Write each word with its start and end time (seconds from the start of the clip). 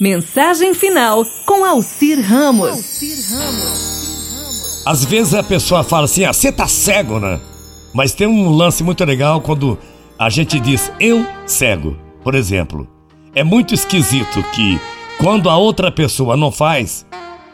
Mensagem 0.00 0.74
final 0.74 1.26
com 1.44 1.64
Alcir 1.64 2.20
Ramos. 2.24 3.02
Às 4.86 5.04
vezes 5.04 5.34
a 5.34 5.42
pessoa 5.42 5.82
fala 5.82 6.04
assim: 6.04 6.24
ah, 6.24 6.32
você 6.32 6.52
tá 6.52 6.68
cego, 6.68 7.18
né? 7.18 7.40
Mas 7.92 8.14
tem 8.14 8.28
um 8.28 8.48
lance 8.48 8.84
muito 8.84 9.04
legal 9.04 9.40
quando 9.40 9.76
a 10.16 10.30
gente 10.30 10.60
diz 10.60 10.92
eu 11.00 11.26
cego, 11.44 11.96
por 12.22 12.36
exemplo. 12.36 12.86
É 13.34 13.42
muito 13.42 13.74
esquisito 13.74 14.40
que 14.54 14.80
quando 15.18 15.50
a 15.50 15.56
outra 15.56 15.90
pessoa 15.90 16.36
não 16.36 16.52
faz, 16.52 17.04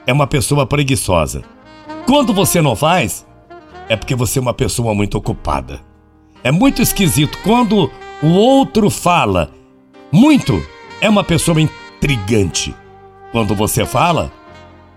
é 0.06 0.12
uma 0.12 0.26
pessoa 0.26 0.66
preguiçosa. 0.66 1.42
Quando 2.04 2.34
você 2.34 2.60
não 2.60 2.76
faz, 2.76 3.24
é 3.88 3.96
porque 3.96 4.14
você 4.14 4.38
é 4.38 4.42
uma 4.42 4.52
pessoa 4.52 4.94
muito 4.94 5.16
ocupada. 5.16 5.80
É 6.42 6.50
muito 6.50 6.82
esquisito 6.82 7.38
quando 7.42 7.90
o 8.22 8.28
outro 8.32 8.90
fala 8.90 9.50
muito, 10.12 10.62
é 11.00 11.08
uma 11.08 11.24
pessoa 11.24 11.58
intrigante. 12.04 12.74
Quando 13.32 13.54
você 13.54 13.86
fala, 13.86 14.30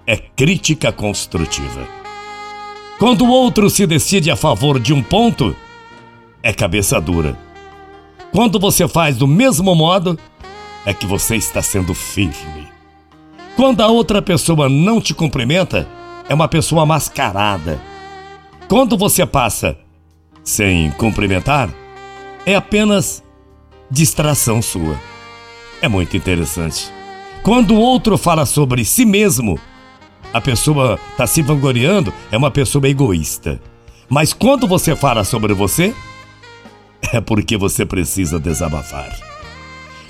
é 0.06 0.18
crítica 0.18 0.92
construtiva. 0.92 1.88
Quando 3.00 3.26
o 3.26 3.30
outro 3.30 3.70
se 3.70 3.88
decide 3.88 4.30
a 4.30 4.36
favor 4.36 4.78
de 4.80 4.94
um 4.94 5.02
ponto, 5.02 5.56
é 6.44 6.52
cabeça 6.52 7.00
dura. 7.00 7.38
Quando 8.32 8.60
você 8.60 8.88
faz 8.88 9.18
do 9.18 9.26
mesmo 9.26 9.74
modo, 9.74 10.20
é 10.86 10.94
que 10.94 11.06
você 11.06 11.38
está 11.38 11.62
sendo 11.62 11.94
firme. 11.94 12.68
Quando 13.56 13.82
a 13.82 13.88
outra 13.88 14.22
pessoa 14.22 14.68
não 14.68 15.00
te 15.00 15.14
cumprimenta, 15.14 15.88
é 16.28 16.34
uma 16.34 16.48
pessoa 16.48 16.86
mascarada. 16.86 17.80
Quando 18.68 18.98
você 18.98 19.26
passa 19.26 19.78
sem 20.44 20.92
cumprimentar, 20.92 21.70
é 22.46 22.56
apenas 22.56 23.24
distração 23.90 24.62
sua. 24.62 25.00
É 25.82 25.88
muito 25.88 26.18
interessante. 26.18 26.97
Quando 27.48 27.76
o 27.76 27.80
outro 27.80 28.18
fala 28.18 28.46
sobre 28.46 28.84
si 28.84 29.06
mesmo, 29.06 29.58
a 30.34 30.42
pessoa 30.42 31.00
está 31.12 31.26
se 31.26 31.42
vangloriando, 31.42 32.14
é 32.30 32.38
uma 32.38 32.52
pessoa 32.52 32.86
egoísta. 32.90 33.58
Mas 34.10 34.34
quando 34.34 34.68
você 34.68 34.98
fala 34.98 35.24
sobre 35.24 35.54
você, 35.54 35.96
é 37.14 37.22
porque 37.22 37.56
você 37.56 37.86
precisa 37.86 38.38
desabafar. 38.38 39.18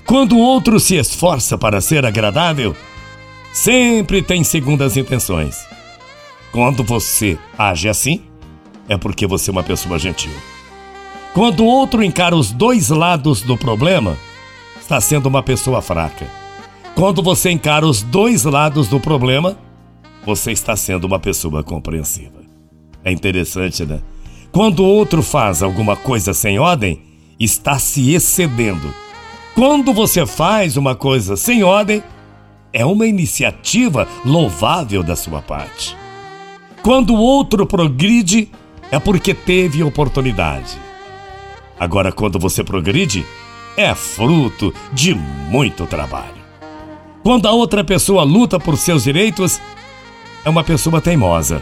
Quando 0.04 0.36
o 0.36 0.40
outro 0.40 0.80
se 0.80 0.96
esforça 0.96 1.60
para 1.60 1.80
ser 1.80 2.08
agradável, 2.08 2.76
sempre 3.54 4.24
tem 4.24 4.44
segundas 4.44 4.98
intenções. 4.98 5.64
Quando 6.52 6.84
você 6.84 7.38
age 7.56 7.88
assim, 7.88 8.24
é 8.90 8.98
porque 8.98 9.28
você 9.28 9.52
é 9.52 9.54
uma 9.54 9.62
pessoa 9.62 10.00
gentil. 10.00 10.34
Quando 11.36 11.60
o 11.60 11.68
outro 11.68 12.04
encara 12.04 12.36
os 12.36 12.52
dois 12.52 12.90
lados 12.90 13.44
do 13.44 13.56
problema, 13.56 14.18
está 14.82 15.00
sendo 15.00 15.28
uma 15.28 15.44
pessoa 15.44 15.84
fraca. 15.84 16.47
Quando 16.98 17.22
você 17.22 17.52
encara 17.52 17.86
os 17.86 18.02
dois 18.02 18.44
lados 18.44 18.88
do 18.88 19.00
problema, 19.00 19.56
você 20.26 20.52
está 20.52 20.76
sendo 20.76 21.06
uma 21.06 21.20
pessoa 21.20 21.64
compreensiva. 21.64 22.42
É 23.04 23.12
interessante, 23.12 23.86
né? 23.86 24.02
Quando 24.52 24.80
o 24.80 24.88
outro 24.88 25.22
faz 25.22 25.62
alguma 25.62 25.96
coisa 25.96 26.34
sem 26.34 26.58
ordem, 26.58 27.00
está 27.40 27.78
se 27.78 28.16
excedendo. 28.16 28.92
Quando 29.54 29.94
você 29.94 30.26
faz 30.26 30.76
uma 30.76 30.96
coisa 30.96 31.38
sem 31.38 31.64
ordem, 31.64 32.02
é 32.74 32.84
uma 32.84 33.06
iniciativa 33.06 34.08
louvável 34.26 35.04
da 35.04 35.16
sua 35.16 35.40
parte. 35.40 35.96
Quando 36.82 37.14
o 37.14 37.20
outro 37.20 37.68
progride, 37.68 38.50
é 38.92 38.98
porque 38.98 39.36
teve 39.36 39.84
oportunidade. 39.84 40.80
Agora, 41.80 42.12
quando 42.12 42.40
você 42.40 42.64
progride, 42.64 43.24
é 43.78 43.94
fruto 43.94 44.74
de 44.92 45.14
muito 45.14 45.86
trabalho. 45.86 46.37
Quando 47.28 47.46
a 47.46 47.52
outra 47.52 47.84
pessoa 47.84 48.24
luta 48.24 48.58
por 48.58 48.78
seus 48.78 49.04
direitos, 49.04 49.60
é 50.46 50.50
uma 50.50 50.64
pessoa 50.64 51.02
teimosa. 51.02 51.62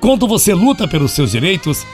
Quando 0.00 0.26
você 0.26 0.52
luta 0.52 0.88
pelos 0.88 1.12
seus 1.12 1.30
direitos, 1.30 1.86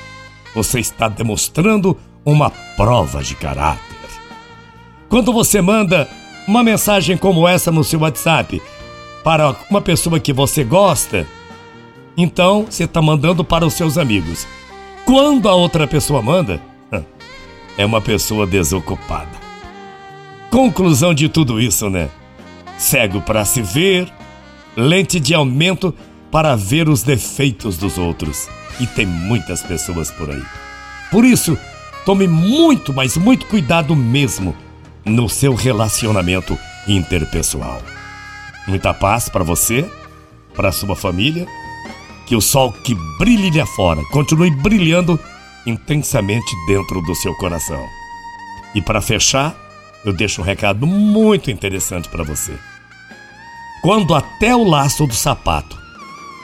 você 0.54 0.80
está 0.80 1.06
demonstrando 1.06 1.94
uma 2.24 2.48
prova 2.48 3.22
de 3.22 3.34
caráter. 3.34 4.08
Quando 5.10 5.30
você 5.30 5.60
manda 5.60 6.08
uma 6.48 6.62
mensagem 6.64 7.18
como 7.18 7.46
essa 7.46 7.70
no 7.70 7.84
seu 7.84 8.00
WhatsApp 8.00 8.62
para 9.22 9.54
uma 9.68 9.82
pessoa 9.82 10.18
que 10.18 10.32
você 10.32 10.64
gosta, 10.64 11.26
então 12.16 12.64
você 12.64 12.84
está 12.84 13.02
mandando 13.02 13.44
para 13.44 13.66
os 13.66 13.74
seus 13.74 13.98
amigos. 13.98 14.46
Quando 15.04 15.50
a 15.50 15.54
outra 15.54 15.86
pessoa 15.86 16.22
manda, 16.22 16.62
é 17.76 17.84
uma 17.84 18.00
pessoa 18.00 18.46
desocupada. 18.46 19.36
Conclusão 20.50 21.12
de 21.12 21.28
tudo 21.28 21.60
isso, 21.60 21.90
né? 21.90 22.08
Cego 22.78 23.20
para 23.20 23.44
se 23.44 23.62
ver, 23.62 24.12
lente 24.76 25.18
de 25.18 25.34
aumento 25.34 25.94
para 26.30 26.56
ver 26.56 26.88
os 26.88 27.02
defeitos 27.02 27.76
dos 27.76 27.98
outros. 27.98 28.48
E 28.78 28.86
tem 28.86 29.06
muitas 29.06 29.62
pessoas 29.62 30.10
por 30.10 30.30
aí. 30.30 30.42
Por 31.10 31.24
isso, 31.24 31.56
tome 32.04 32.26
muito, 32.26 32.92
mas 32.92 33.16
muito 33.16 33.46
cuidado 33.46 33.96
mesmo 33.96 34.54
no 35.04 35.28
seu 35.28 35.54
relacionamento 35.54 36.58
interpessoal. 36.86 37.80
Muita 38.66 38.92
paz 38.92 39.28
para 39.28 39.44
você, 39.44 39.88
para 40.54 40.72
sua 40.72 40.96
família. 40.96 41.46
Que 42.26 42.34
o 42.34 42.40
sol 42.40 42.72
que 42.72 42.96
brilhe 43.18 43.56
lá 43.56 43.64
fora 43.64 44.02
continue 44.10 44.50
brilhando 44.50 45.18
intensamente 45.64 46.56
dentro 46.66 47.00
do 47.02 47.14
seu 47.14 47.32
coração. 47.36 47.86
E 48.74 48.82
para 48.82 49.00
fechar, 49.00 49.56
eu 50.06 50.12
deixo 50.12 50.40
um 50.40 50.44
recado 50.44 50.86
muito 50.86 51.50
interessante 51.50 52.08
para 52.08 52.22
você. 52.22 52.56
Quando 53.82 54.14
até 54.14 54.54
o 54.54 54.62
laço 54.62 55.04
do 55.04 55.14
sapato 55.14 55.76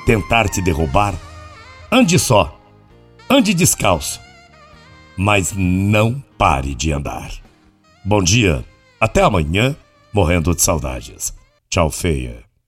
tentar 0.05 0.49
te 0.49 0.61
derrubar, 0.61 1.15
ande 1.91 2.19
só, 2.19 2.61
ande 3.31 3.55
descalço, 3.55 4.21
mas 5.17 5.53
não 5.57 6.23
pare 6.37 6.75
de 6.75 6.93
andar. 6.93 7.31
Bom 8.05 8.21
dia, 8.21 8.65
até 9.01 9.23
amanhã, 9.23 9.77
morrendo 10.13 10.55
de 10.55 10.61
saudades. 10.61 11.33
Tchau, 11.71 11.89
feia. 11.89 12.52